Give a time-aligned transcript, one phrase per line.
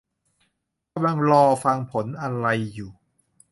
[0.89, 2.91] ถ้ากำลังรอฟังผลอะไรอยู่